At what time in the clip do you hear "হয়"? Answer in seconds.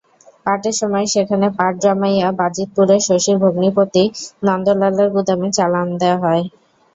6.23-6.43